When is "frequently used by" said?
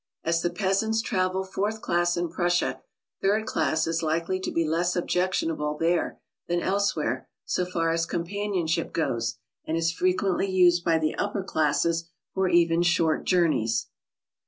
9.91-10.97